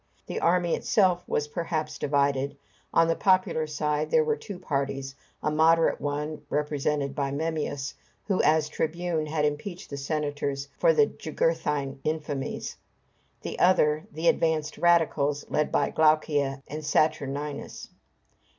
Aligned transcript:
The 0.25 0.39
army 0.39 0.73
itself 0.73 1.23
was 1.27 1.47
perhaps 1.47 1.99
divided. 1.99 2.57
On 2.91 3.07
the 3.07 3.15
popular 3.15 3.67
side 3.67 4.09
there 4.09 4.23
were 4.23 4.35
two 4.35 4.57
parties: 4.57 5.13
a 5.43 5.51
moderate 5.51 6.01
one, 6.01 6.41
represented 6.49 7.13
by 7.13 7.29
Memmius, 7.29 7.93
who, 8.25 8.41
as 8.41 8.67
tribune, 8.67 9.27
had 9.27 9.45
impeached 9.45 9.91
the 9.91 9.97
senators 9.97 10.69
for 10.79 10.91
the 10.91 11.05
Jugurthine 11.05 11.99
infamies; 12.03 12.77
the 13.43 13.59
other, 13.59 14.07
the 14.11 14.27
advanced 14.27 14.79
radicals, 14.79 15.45
led 15.51 15.71
by 15.71 15.91
Glaucia 15.91 16.63
and 16.67 16.81
Saturninus. 16.83 17.89